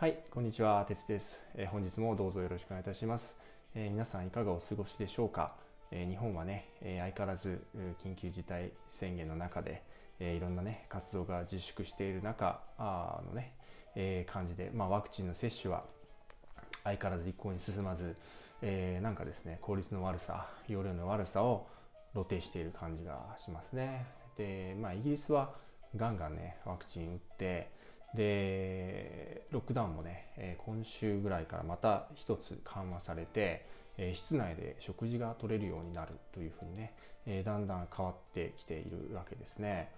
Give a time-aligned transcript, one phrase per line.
[0.00, 3.38] はい、こんにちは、鉄です、えー本日もどうぞよろしくお願いいたします。
[3.74, 5.52] えー皆さんいかがお過ごしでしょうか？
[5.90, 7.62] えー日本はね、えー相変わらず
[8.02, 9.82] 緊急事態宣言の中で、
[10.18, 13.52] えーいろんなね活動が自粛している中あのね、
[13.94, 15.84] えー感じで、まあワクチンの接種は
[16.82, 18.16] 相変わらず一向に進まず、
[18.62, 21.66] えーなんかですね効率の悪さ容量の悪さを
[22.14, 24.06] 露呈している感じがしますね
[24.38, 25.50] でまあイギリスは
[25.94, 27.79] ガンガンねワクチン打って
[28.14, 33.66] でロックダウンもね、え今週ぐらいからまた一つ緩和されて、
[33.98, 36.92] え室内で食事が取れるようになるというふうにね、
[37.26, 39.90] えだんだん変わってきているわけですね。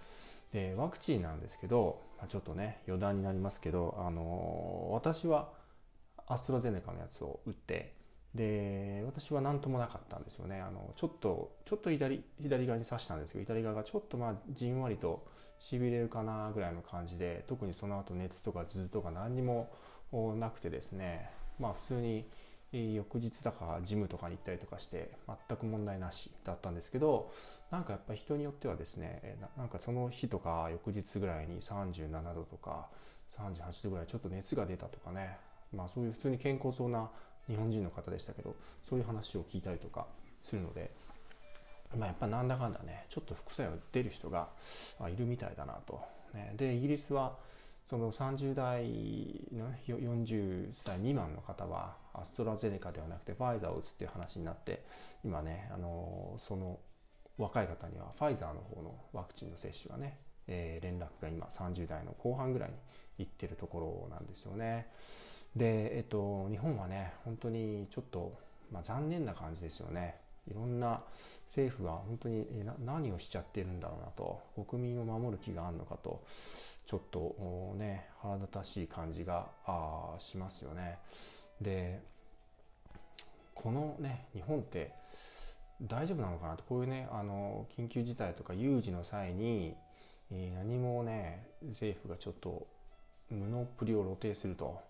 [0.52, 5.48] でワクチンなんですけど、ま、ちょっとね余談になりますけど、あの私は
[6.26, 7.94] アストラゼネカのやつを打って
[8.34, 10.60] で私は何ともなかったんですよね。
[10.60, 15.26] あのちょっとちょっと左左側に刺したんですけど左側がちょっとまあじんわりと
[15.62, 19.70] しびれるかなぐらいの感じで特にその後熱とか頭痛とか何にも
[20.36, 21.30] なくてですね。
[21.60, 22.26] まあ普通に
[22.72, 25.12] 翌日だかジムとかに行ったりとかして
[25.48, 27.30] 全く問題なしだったんですけど
[27.70, 32.88] なんかやっぱり人によってはですねなんかその日とか翌日ぐらいに37度とか
[33.36, 35.36] 38度ぐらいちょっと熱が出たとかね。
[35.72, 37.08] まあそういう普通に健康そうな
[37.46, 38.56] 日本人の方でしたけど
[38.88, 40.06] そういう話を聞いたりとか
[40.42, 40.90] するので、
[41.96, 44.48] まあ、やっぱなんだかんだねちょっと副作用出る人が
[45.08, 46.00] いるみたいだなと。
[46.34, 47.36] ね、でイギリスは
[47.90, 48.84] その30代
[49.52, 54.82] の40歳未満の方はアストラゼネカではなくてファイザーを打つっていう話になって
[55.22, 56.78] 今ねあのその
[57.36, 62.76] 若い方にはファイザーの方のワクチンの接種がね、えー連絡が今30代の後半ぐらいに
[63.18, 64.88] 行ってるところなんですよね。
[65.54, 68.38] で、えっと、日本はね本当にちょっと、
[68.70, 70.16] まあ、残念な感じですよね。
[70.50, 71.00] いろんな
[71.46, 72.46] 政府は本当に
[72.84, 76.22] 何をしちゃってるんだろうなと国民を守る気があるのかと
[76.86, 80.98] ちょっとね腹立たしい感じがあしますよね。
[81.60, 82.00] で
[83.54, 84.92] このね日本って
[85.82, 89.74] 大丈夫なのかなとこういうねあの緊急事態とか有事の際に、
[90.30, 92.66] 何もね政府がちょっと
[93.30, 94.80] 無能っぷりを露呈すると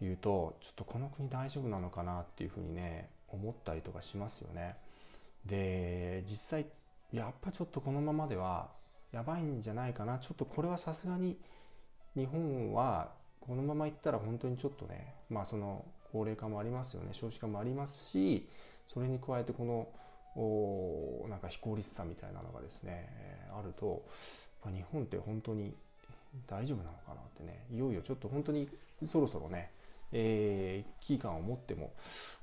[0.00, 4.76] いうとちょっとこの国大丈夫なのかなっていうふうにね思ったりとかしますよね。
[5.46, 6.66] で実際
[7.12, 8.70] やっぱちょっとこのままでは
[9.12, 10.18] やばいんじゃないかな。
[10.18, 11.38] ちょっとこれはさすがに
[12.16, 13.10] 日本は
[13.40, 17.10] このままいったら本当にちょっとねまあその高齢化もありますよね。
[17.12, 18.48] 少子化もありますし
[18.88, 19.88] それに加えてこの
[20.34, 23.08] おなんか非効率さみたいなのがですね
[23.54, 24.06] あると
[24.64, 25.74] 日本って本当に
[26.46, 28.68] 大丈夫なのかなってねいよいよちょっと本当に
[29.06, 29.70] そろそろね、
[30.12, 31.92] えー危機感を持っても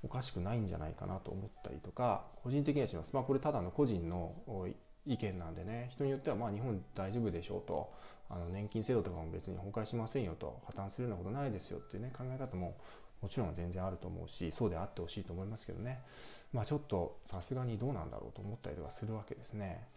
[0.04, 3.12] おかしくないんじゃないかなと思ったりとか個人的にはします。
[3.14, 4.34] まあこれただの個人の
[5.06, 7.94] 意見なんでね人によってはまあ日本大丈夫でしょうと。
[8.32, 10.62] あの年金制度とかも別に崩壊しませんよと。
[10.68, 12.78] 破綻するようなことないですよっていうね考え方も
[13.24, 16.00] もちろん全然あると思うしそうであってほしいと思いますけどね。
[16.54, 19.88] まあちょっとさすがにどうなんだろうと思ったりとかするわけですね。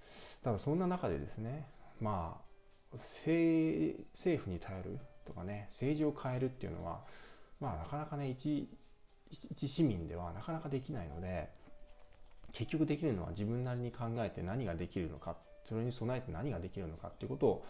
[0.43, 1.67] ただそんな中でですね
[2.01, 7.01] まあ政政府に頼るとかね政治を変えるっていうのは
[7.63, 8.69] まあなかなかね一
[9.31, 11.49] 一市民ではなかなかできないので
[12.53, 15.37] 結局できるのは自分なりに考えて何ができるのか
[15.67, 17.67] それに備えて何ができるのかっていうことを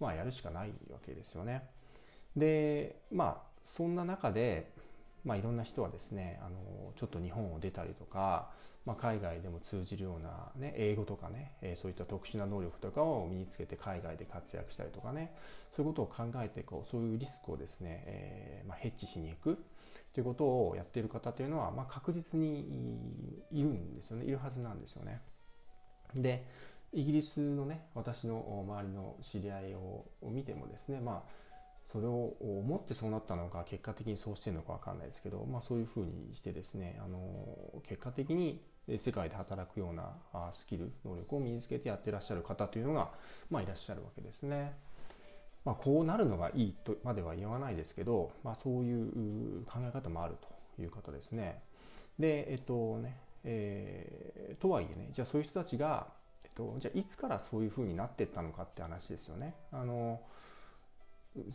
[0.00, 1.62] まあやるしかないわけですよね。
[2.36, 4.72] でまあそんな中で、
[5.24, 8.50] まあ、いろんな人はですねあのちょっと日本を出たりとか、
[8.86, 15.34] まあ、海外でも通じるような、ね、英語とかね、えそういった特殊な能力とかを身につけて海外で活躍したりとかね
[15.76, 19.58] そういうことを考えてこうそういうリスクをですね、えーまあ、ヘッジしに行く
[20.14, 25.20] ということをやっている方というのは、まあ、確実にいるんですよねいるはずなんですよね。
[26.14, 26.46] で
[26.92, 31.47] イギリスのね私の周りの知り合いをを見てもですねまあ
[31.90, 38.60] それを思ってそうなったのか結果的にそうしてるのか分かんないですけど、まあ、そういうふうにしてですねあの結果的に
[38.98, 40.12] 世界で働くような
[40.52, 43.10] スキル能力を身につけてやってらっしゃる方というのが、
[43.50, 44.72] まあ、いらっしゃるわけですね。
[45.64, 50.36] まあ、こうなるのがいいとまでは言わないですけど、まあ、そういう考え方もある
[50.76, 51.60] という方ですね。
[52.18, 56.08] でえっとね、えーとはいえねじゃあそういう人たちが、
[56.44, 59.54] えっと、じゃあいつからそういうふうになっていったのかって話ですよね。
[59.72, 60.20] あの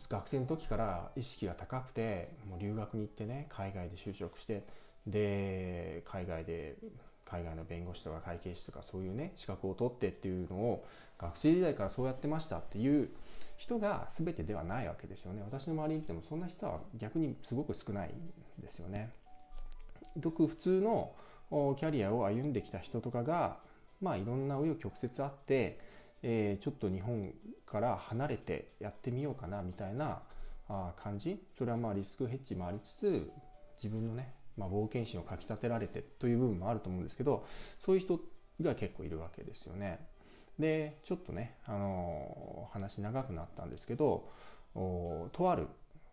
[0.08, 4.64] 学生の時から意識が高くてもう留学に行ってね海外で就職して
[5.06, 6.76] で海外で
[7.24, 10.86] 海外の弁護士とか会計士とかそういうね資格を取ってっていうのを
[11.18, 13.10] 学生時代からそうやってましたっていう
[13.56, 19.10] 人が全てではないわけですよね私の周りにいてもそんな人は逆にすごく少ないんですよね。
[20.20, 21.12] ごく普通の
[21.50, 23.58] キャリアを歩んできた人とかが
[24.00, 25.78] まあいろんな紆余曲折あって、
[26.26, 27.32] えーちょっと日本
[27.66, 30.22] から離れてやってみようかなみたいな
[30.96, 31.38] 感じ。
[31.58, 33.30] それはまあリスクヘッジもありつつ
[33.76, 37.46] 自分のね、まあ、冒険心をかきたてられてという部分もあると思うんですけど
[37.84, 38.18] そういう人
[38.62, 40.00] が結構いるわけですよね。
[40.58, 44.30] でちょっとね、あの話長くなったんですけど
[44.74, 45.66] とある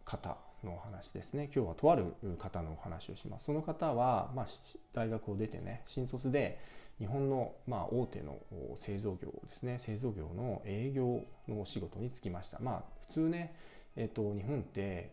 [0.03, 1.49] 方のお話ですね。
[1.55, 2.05] 今日はとある
[2.37, 3.45] 方のお話をします。
[3.45, 4.45] その方は、まあ、
[4.93, 6.59] 大学を出てね新卒で
[7.01, 8.37] 日本の、まあ、大手の
[8.75, 9.79] 製造業ですね。
[9.79, 12.59] 製造業の営業のお仕事に就きました。
[12.59, 13.55] まあ普通ね、
[13.95, 15.11] えっと、日本って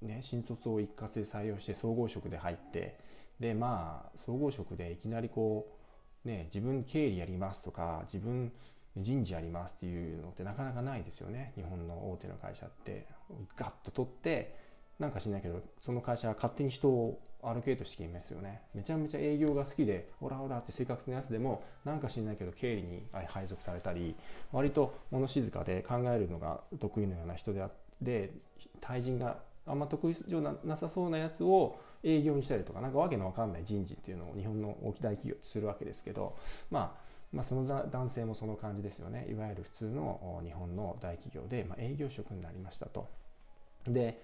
[0.00, 2.98] ね、新卒を一括で採用して総合職で入って
[3.38, 5.76] でまあ総合職でいきなりこ
[6.24, 8.50] うね自分経理やりますとか自分
[8.96, 11.52] 人事やりますっていうのってなかなかないですよね。
[11.54, 13.06] 日本の大手の会社って。
[13.56, 14.63] ガッと取って
[14.98, 18.62] なんかしないけどその会社は勝手に人をアロケートしてきますよね。
[18.74, 24.16] めちゃめちゃ営業が好きでオラオラって性格のやつでもなんか知んないけど経理に配属されたり
[24.50, 27.70] 割と物静かで考えるのが得意のような人であっ
[28.02, 28.32] て
[28.80, 36.36] 対人があんま得意じゃなさそうなやつを営業にしたりとか何かわけのわかんない人事っていうのを日本の大き大企業ってするわけですけど
[36.70, 37.04] まあ
[37.34, 39.26] まあ、その男性もその感じですよね。
[39.28, 43.08] いわゆる普通の日本の大企業で、まあ、営業職になりましたと。
[43.88, 44.22] で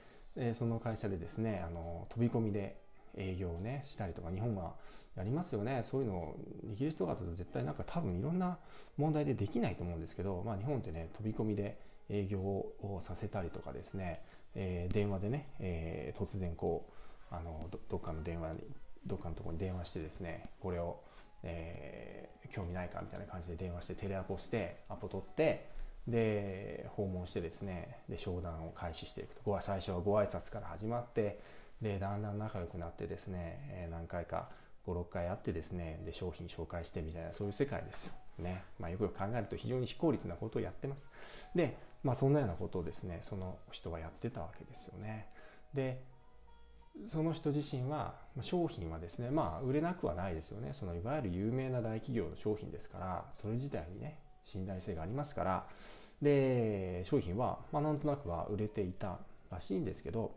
[0.55, 2.77] その会社でですねあの飛び込みで
[3.17, 4.75] 営業をねしたりとか日本は
[5.17, 5.83] やりますよね。
[5.85, 6.37] そういうのを
[6.73, 8.59] イギリスとかだと絶対なんか多分いろんな
[8.97, 11.79] 問題でできないと思うんですけど、まあ、日本ってね飛び込みで
[12.09, 14.23] 営業をさせたりとかですね、
[14.55, 16.89] えー、電話でね、えー、突然こ
[17.31, 18.61] うあのどっかの電話に
[19.07, 21.01] どっかのとこに電話してですねこれを
[21.43, 25.69] えー、興味ないかみたいな感じで電話してテレアポしてアポ取って
[26.09, 31.41] で訪問してですねで商談を開始していくと最初はご挨拶から始まって
[31.81, 34.49] でだんだん仲良くなってですね、え、何回か
[34.87, 38.13] 56回会ってですねで商品紹介してみたいなそういう世界ですよ。
[38.39, 41.09] ねまあ、よく考えると非常に非効率なことをやってます。
[41.55, 45.27] で、まあ、そんなようなことをですねその人はやってたわけですよね。
[45.75, 46.03] で
[47.07, 54.19] その人自身は商品はですねまあ売れなくはないですよねそのいわゆる有名な大企業の商品ですからそれ自体にね
[54.51, 55.67] 信頼性がありますから。
[56.23, 59.19] で商品はまあなんとなくは売れていた
[59.51, 60.33] らしいんですけど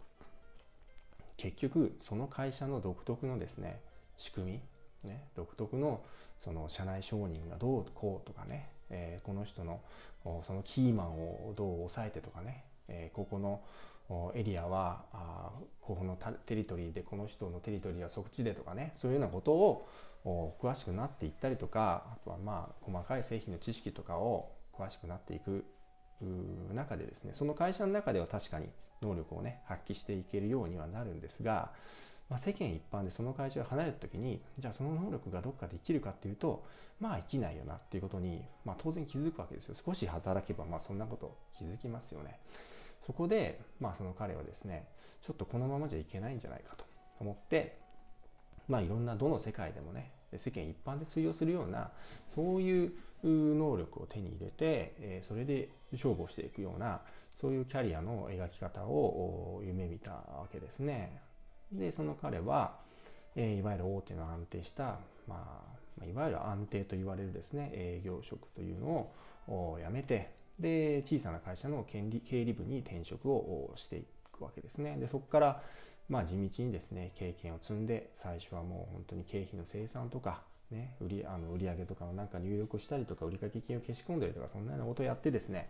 [1.37, 3.81] 結局その会社の独特のですね
[4.17, 4.61] 仕組
[5.03, 6.01] み、ね、独特の
[6.43, 9.81] その社内承認がどうこうとかね、えー、この人の
[10.23, 13.61] そのキーマンをどう抑えてとかね、えー、ここの
[14.35, 15.49] エリアはあ
[15.81, 19.87] ここのテリトリーでこの人のテリトリーはそっちでとかねそういうようなことを
[20.25, 25.65] 詳しくなっていったりとかあとはまあ細かい製品の知識とかを詳しくなっていく
[26.73, 28.67] 中でですねその会社の中では確かに
[29.01, 31.71] 能力をね発揮していけるようにはなるんですが、
[32.29, 36.65] まあ、世間一般でその会社が離れた時にじゃあその能力がどっかで生きるかっていうと
[37.01, 42.39] まあ生きないよなっていうことに、まあ、当然気づくわけですよ少し働けばまあそんなこと気づきますよね。
[43.05, 44.87] そこで、まあ、その彼はですね
[45.21, 46.85] ちょっとこのままじゃいけないんじゃないかと
[47.19, 47.82] 思って
[48.67, 51.91] まあいろんなどの世界でもね世間一般で通用するような
[52.33, 52.93] そういう
[53.23, 57.01] 能力を手に入れて、えそれで勝負をしていくような
[57.39, 61.21] そういうキャリアの描き方を夢見たわけですね。
[61.71, 62.75] でその彼は、
[63.35, 65.63] えいわゆる大手の安定した、ま
[66.01, 69.11] あ、いわゆる安定と言われるですね営業職というの
[69.47, 75.63] を辞めてで小さな会社の経理経理部に転職をしていくわけですねでそこから
[76.09, 80.41] まあ地道にですね経験を積んで最初はもう本当に経費の生産とか
[80.73, 85.69] ね、売りあの売上とかをなんか入力したりとか売掛金を消し込んでるとかそんなようなことをやってですね。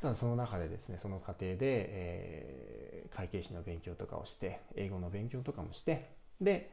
[0.00, 6.08] ただその中でですねその過程で、えー、会計士の勉強とかをして英語の勉強とかもして
[6.40, 6.70] で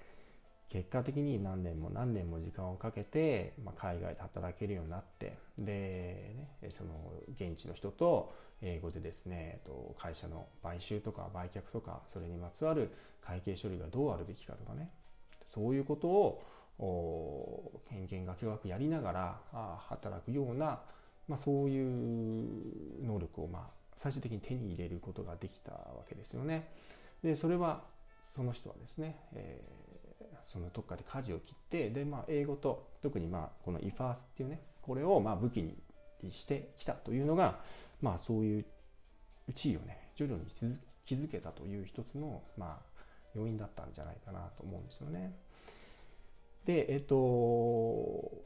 [0.70, 9.62] 結果的に何年も何年も時間をかけて、まあ、海外で働けるようになってで、ね、その現地の人と英語でですね
[9.98, 12.92] 会社の買収とか売却とかそれにまつわる
[13.22, 14.90] 会計処理がどうあるべきかとかね
[15.54, 20.80] そういうことを偏見が巨額やりながら働くような、
[21.28, 26.68] まあ、そういう能力をまあ最終的に手に入れることができたわけですよね。
[27.24, 27.84] でそれは
[28.36, 29.85] その人はですね、えー
[30.56, 37.60] そのどっかで舵を切ってで、まあ、英語と特にまあこの IFAS っていうねこれをまあ武器にしてきたというのが、
[38.02, 38.66] まあ、そういう
[39.54, 40.46] 地位をね徐々に
[41.04, 43.02] 築けたという一つの、まあ、
[43.36, 45.36] 要因だったんじゃないかなと思うんですよね。
[46.66, 48.44] でえっとこ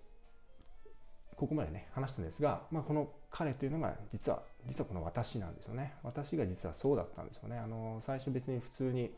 [1.48, 9.12] こまでね話したんですが、まあ、この彼というのが実は実はこの私なんですよね私が実はそうだったんですよねあの最初別に普通に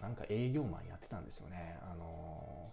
[0.00, 1.78] なんか営業マンやってたんですよね。
[1.82, 2.72] あの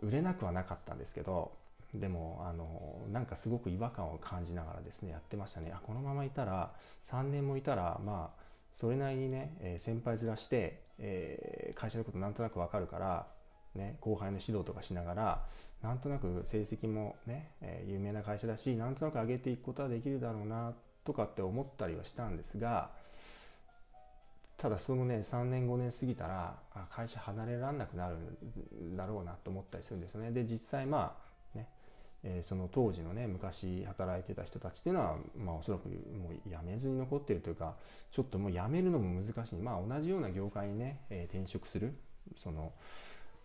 [0.00, 1.52] 売れなくはなかったんですけど、
[1.94, 6.72] でもあのなんかすごく違和感を感じながらですねやってましたねあこのままいたら
[7.10, 8.42] 3年もいたらまあ
[8.74, 13.26] それなりにね、え先輩面して、えー、会社のことなんとなく分かるから、
[13.74, 15.44] ね、後輩の指導とかしながら
[15.82, 22.90] なんとなく成績もね、えー、有名な会社だしなんとなく上げていくことはできるだろうなとかって思ったりはしたんですが
[24.58, 26.56] ただそのね3年5年過ぎたら
[26.90, 28.16] 会社離れられなくなる
[28.84, 30.32] んだろうなと思ったりするんですよね。
[30.32, 31.16] で実際ま
[31.54, 31.68] あね、
[32.24, 37.76] えー、その当時のね昔働いてた人たちっていうのはまあおそらくもう辞めずに残ってるというか
[38.10, 39.56] ちょっともう辞めるのも難しい。
[39.60, 41.94] まあ同じような業界にね、えー、転職する
[42.36, 42.72] その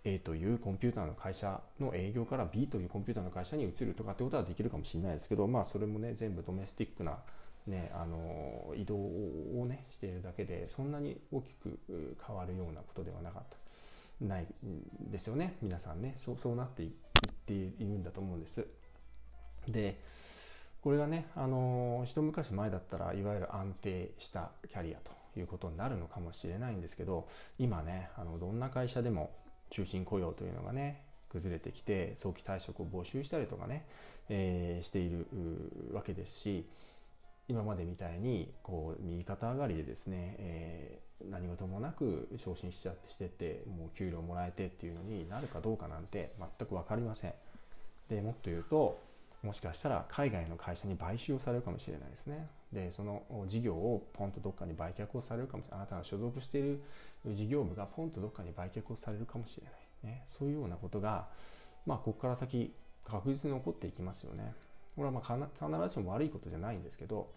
[0.05, 7.19] A というコンピューターの会社の営業から B というコンピューターの会社に移るとかってことはできるかもしれないですけどまあそれもね全部ドメスティックな
[7.67, 11.79] ね、あの移動をねしているだけでそんなに大きく
[12.27, 13.57] 変わるようなことではなかった。
[14.25, 14.47] ない
[15.11, 16.15] ですよね皆さんね。
[16.19, 16.91] そうそうなっていっ
[17.45, 18.65] ているんだと思うんです。
[19.67, 19.99] で
[20.81, 27.27] これがねあの一昔前だったらいわゆる安定したキャリアということになるのかもしれないんですけど
[27.57, 29.31] 今ねあのどんな会社でも
[29.69, 33.85] 中心雇用というのがね崩れてきて早期退職を募集したりとかね、
[34.29, 35.25] えー、している
[35.93, 36.67] わけですし
[37.47, 47.33] 今までみたいにこう右肩上がりでですね、えー、何事もなく昇進しちゃってしてってもう給料もらえてっていうのになるかどうかなんて全く分かりません。
[48.09, 48.99] でもっと言うと
[49.43, 52.47] もしかしたら海外の会社に買収をされるかもしれないですね。
[52.71, 56.81] でその事業をポンとどっかに売却をされるかもしれないあなたが所属している
[57.27, 59.65] 事業部がポンとどっかに売却をされるかもしれ
[60.05, 61.27] ない、ね、そういうようなことが
[61.85, 62.73] まあここから先
[63.03, 64.53] 確実に起こっていきますよね。
[64.95, 67.31] これはまあ必ずしも悪いことじゃないんですけど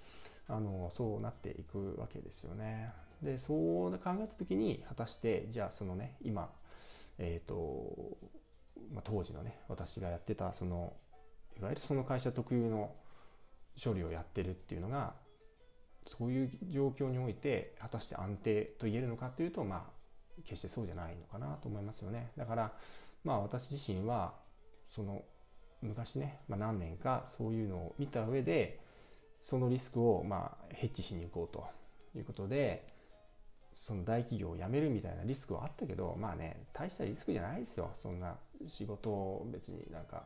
[0.48, 2.92] あのそうなっていくわけですよね。
[3.22, 6.50] でそう考えた時に果たしてじゃあそのね今
[7.18, 8.18] え、ー、と、
[8.92, 10.92] まあ、当時のね私がやってたその
[11.58, 12.94] いわゆるその会社特有の
[13.82, 15.14] 処理をやってるっていうのが
[16.06, 22.30] そういう状況において果たして安定と言えるのかというとまあ決してそうじゃないのかなと思いますよね。
[22.36, 22.72] だから
[23.24, 24.34] まあ私自身は
[24.86, 25.22] その
[25.82, 28.80] 昔ね、まあ、何年かそういうのを見た上で
[29.42, 32.86] そのリスクをまあヘッジしに行こうということで
[33.74, 38.34] その大企業を辞めるみたいなリスクはあったけどまあね大したリスクじゃないですよそんな
[38.66, 40.24] 仕事を別になんか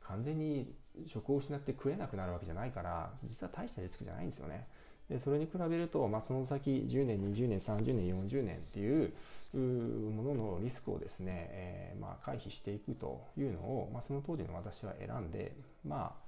[0.00, 0.72] 完全に
[1.06, 4.66] 職を失って食えなくなるわけじゃないから実は大したリスクじゃないんですよね。
[5.08, 9.12] でそれに比べると、まあ、その先10年20年30年40年っていう
[9.54, 16.26] もののリスクをですね、えー、まあ、回避していくというのを、まあ、その当時の私は選んでまあ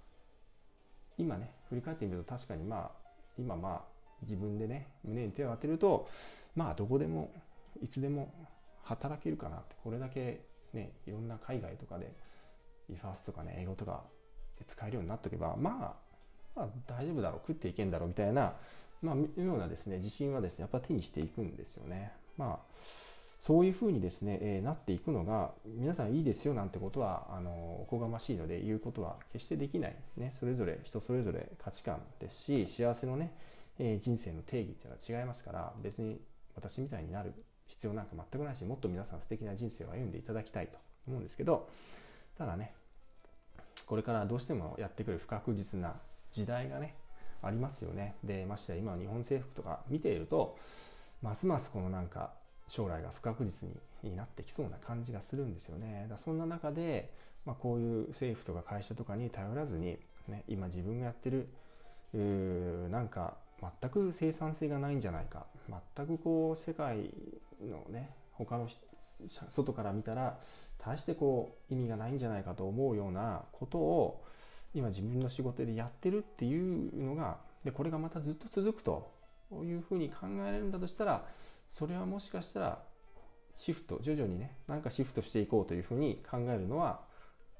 [1.19, 2.91] 今ね振り返ってみると確かにまあ
[3.37, 6.09] 今まあ自分でね胸に手を当てると
[6.55, 7.33] まあどこでも
[7.83, 8.33] いつでも
[8.85, 10.41] 働けるかなってこれだけ
[10.73, 12.13] ねいろんな海外とかで
[12.89, 14.05] リファースとかね英語とか
[14.59, 16.08] で使えるようになっとけばまあ
[16.59, 18.55] まあ、大丈夫だろう食っていけんだろうみたいな、
[19.01, 22.13] まあ、ようなですね自信はですねやっぱ手にしていくんですよね。
[22.37, 22.79] まあ
[23.41, 27.51] そういうふうにですね、えー、なっていくのが皆さんいいですよなんてことはあの
[27.83, 33.33] おこがましいので言うことは決してできない、ね、それぞれ人それぞれ価値観ですし幸せのね、
[33.79, 36.21] えー、人生の定義っていうのは違いますから別に
[36.57, 37.33] 私みたいになる
[37.69, 41.69] 必要なんか全くないしもっと皆さん素敵な人生を歩んでいただきたいと思うんですけど
[42.37, 42.75] ただね
[43.87, 45.95] これからどうしてもやってくる不確実な
[46.33, 46.95] 時代がね
[47.43, 48.17] ありますよね。
[48.25, 50.57] でましてや今の日本政府とか見ていると
[51.23, 52.33] ますますこのなんか
[52.69, 53.69] 将来が不確実
[54.03, 56.07] になってきそうな感じがするんですよね。
[56.09, 57.13] だそんな中で、
[57.45, 61.49] まあ、こういう政府とか会社とかに頼らずに、ね、今自分がやってる
[62.15, 63.37] うなんか
[63.81, 65.47] 全く生産性がないんじゃないか。
[65.97, 67.11] 全くこう世界
[67.61, 68.69] のね他の
[69.29, 70.39] 外から見たら
[70.79, 74.25] 大してこう意味がないんじゃないかと思うようなことを
[74.75, 79.11] 今自分の仕事でやってるっていうのがでこれがまたずっと続くと
[79.65, 81.25] いうふうに考えられるんだとしたら
[81.69, 82.83] それはもしかしたら
[83.57, 87.01] シフト徐々にね何かシフトしていこうというふうに考えるのは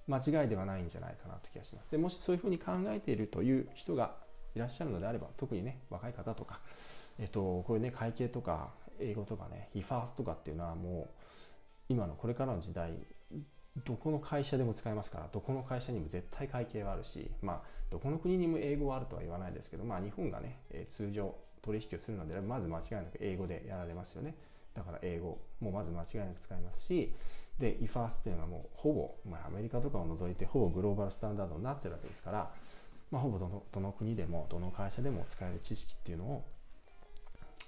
[0.07, 1.91] 間違いではないんじゃないかなという気がします。
[1.91, 4.15] でもしそういうふうに考えているという人が
[4.55, 6.61] いらっしゃるのであれば特にね若い方とか、
[7.19, 11.09] えっと、こういうね会計とか英語とかねヒファースとかっていうのはもう
[11.89, 12.93] 今のこれからの時代
[13.85, 24.35] どこの会社でも使えますからどこの会社にも絶対会計はあるし、まあ、どこの国にも英語はあるとは言わないですけど、まあ、日本がね、えー、通常取引をするのでまず間違いなく英語でやられますよね
[24.75, 27.13] だから英語もまず間違いなく使いますし
[27.59, 32.51] で IFAS っていうのはもうほぼ、まあ、アメリカとかを除いてほぼグローバルスタンダードになってるわけですから、
[33.11, 36.45] まあ、ほぼどのどの国でもどの会社でも使える知識っていうのを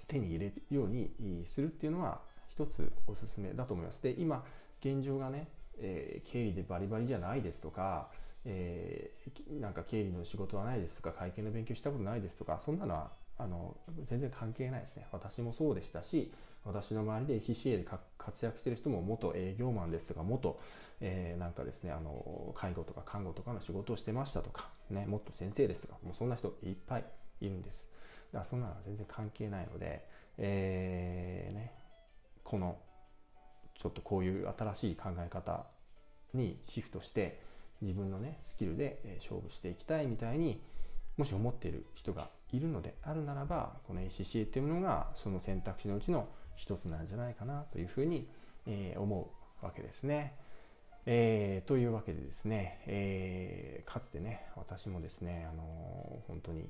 [0.07, 1.11] 手に入れるように
[1.45, 4.01] するっていうのは一つおすすめだと思います。
[4.01, 4.43] で今
[4.81, 5.47] 現状がね
[5.81, 8.09] えー、経理でバリバリじゃないですとか、
[8.45, 15.07] えー、なんか経理の仕事はないですとか会計の勉強したことないですとかそんなのはあの全然関係ないですね。
[15.11, 16.31] 私もそうでしたし
[16.63, 17.85] 私の周りで ACCA で
[18.17, 20.59] 活躍してる人も元営業マンですとか元、
[20.99, 27.05] えー、なんかですねあの介護とか看護とかの仕事をしてましたとか、ね、もっと先生ですとかもうそんな人いっぱい
[27.41, 27.89] いるんです。
[28.31, 30.05] だからそんなのは全然関係ないので、
[30.37, 31.73] えーね、
[32.43, 32.77] この
[33.81, 35.65] ちょっとこういう新しい考え方
[36.33, 37.41] にシフトして
[37.81, 40.61] 自分のねスキルで勝負していきたいみたいに
[41.17, 48.27] もし思っている人がいるのであるならばこの ACCA っていうものがその選択肢のうちの一つなんじゃないかなというふうに、
[48.67, 50.35] え、思うわけですね。
[51.07, 56.69] えー、というわけでですね、えー、かつてね私もですね、あのー、本当に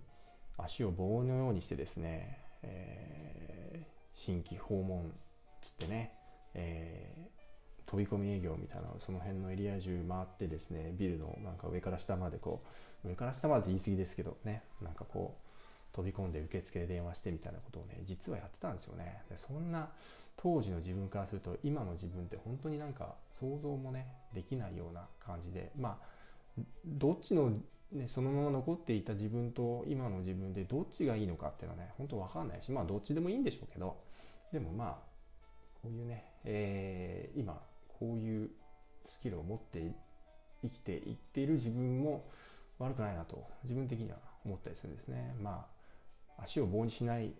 [0.58, 5.12] 足を棒のようにしてですね、え新規訪問
[5.62, 6.14] つってね、
[6.54, 7.01] え
[7.92, 12.64] 飛び込み営業みたいなその辺のエリア中回ってですねビルのなんか上から下までこ
[13.04, 19.24] う上から下まで言い過ぎですけどねなんかこう飛び込んで受付で電話してみたいなことをね実はやってたんですよね。
[19.30, 19.90] でそんな
[20.38, 26.00] 当時の自分からすると今の自分って本当になんか想像もねできないような感じでま
[26.58, 27.52] あどっちの、
[27.92, 33.98] ね、そのまま残っていた自分と今の自分でどっちがいいのかっていうのはね本当わかんないしまあどっちでもいいんでしょうけど
[34.54, 35.12] でもまあ
[35.82, 37.62] こういうね、えー、今
[38.02, 38.50] こういう
[39.06, 39.80] スキルを持って
[40.64, 42.26] 生きていっている自分も
[42.80, 45.36] 悪くないなと自分的には思ったりするんですね。
[45.40, 45.68] ま
[46.40, 47.32] あ足を棒にしない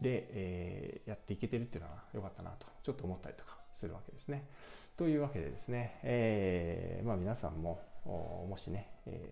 [0.00, 4.48] で、えー、やっていけてるっていうのは良かったなとちょっと思ったりとかするわけですね。
[4.96, 9.30] というわけでですね、えー、まあ、皆さんももしね、え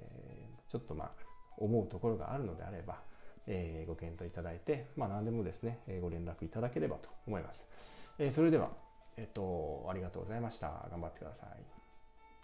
[0.68, 1.10] ー、ちょっとまあ
[1.58, 3.00] 思うところがあるのであれば、
[3.48, 7.68] えご検討いただいて、まあ、何でもですね、ご連絡いただければと思います。
[8.18, 8.70] えそれでは、
[9.16, 10.88] えっと、ありがとうございました。
[10.90, 11.81] 頑張ってください。